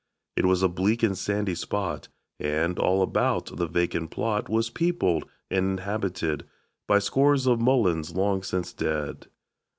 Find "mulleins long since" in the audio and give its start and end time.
7.61-8.73